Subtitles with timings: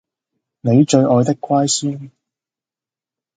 [0.61, 2.09] 你最愛的乖孫